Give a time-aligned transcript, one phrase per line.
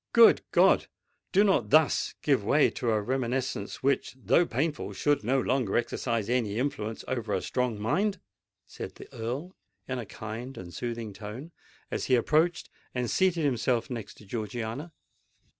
[0.13, 0.87] "Good God!
[1.31, 6.27] do not thus give way to a reminiscence which, though painful, should no longer exercise
[6.27, 8.19] any influence over a strong mind!"
[8.65, 9.55] said the Earl,
[9.87, 11.51] in a kind and soothing tone,
[11.91, 14.91] as he approached and seated himself next to Georgiana.